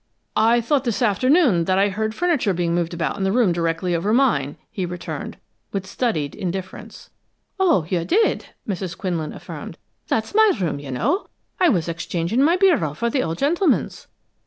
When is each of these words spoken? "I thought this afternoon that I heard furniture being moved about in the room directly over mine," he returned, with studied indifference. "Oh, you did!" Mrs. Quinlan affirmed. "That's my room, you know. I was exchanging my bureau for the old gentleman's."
"I 0.35 0.61
thought 0.61 0.83
this 0.83 1.03
afternoon 1.03 1.65
that 1.65 1.77
I 1.77 1.89
heard 1.89 2.15
furniture 2.15 2.55
being 2.55 2.73
moved 2.73 2.95
about 2.95 3.17
in 3.17 3.23
the 3.23 3.31
room 3.31 3.51
directly 3.53 3.93
over 3.95 4.11
mine," 4.11 4.57
he 4.71 4.83
returned, 4.83 5.37
with 5.71 5.85
studied 5.85 6.33
indifference. 6.33 7.11
"Oh, 7.59 7.85
you 7.87 8.03
did!" 8.03 8.47
Mrs. 8.67 8.97
Quinlan 8.97 9.31
affirmed. 9.31 9.77
"That's 10.07 10.33
my 10.33 10.53
room, 10.59 10.79
you 10.79 10.89
know. 10.89 11.27
I 11.59 11.69
was 11.69 11.87
exchanging 11.87 12.41
my 12.41 12.57
bureau 12.57 12.95
for 12.95 13.11
the 13.11 13.21
old 13.21 13.37
gentleman's." 13.37 14.07